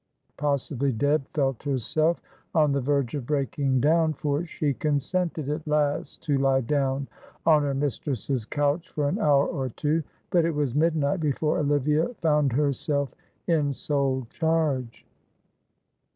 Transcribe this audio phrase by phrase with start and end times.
[0.37, 2.19] Possibly Deb felt herself
[2.55, 7.07] on the verge of breaking down, for she consented at last to lie down
[7.45, 10.01] on her mistress's couch for an hour or two,
[10.31, 13.13] but it was midnight before Olivia found herself
[13.45, 15.05] in sole charge.